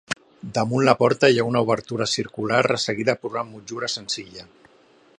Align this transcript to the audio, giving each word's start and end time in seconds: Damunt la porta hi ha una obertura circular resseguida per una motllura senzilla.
Damunt 0.53 0.85
la 0.87 0.95
porta 1.01 1.29
hi 1.35 1.41
ha 1.41 1.45
una 1.49 1.61
obertura 1.67 2.09
circular 2.15 2.65
resseguida 2.71 3.19
per 3.23 3.33
una 3.33 3.45
motllura 3.51 3.95
senzilla. 3.99 4.49